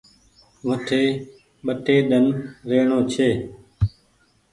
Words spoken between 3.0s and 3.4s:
ڇي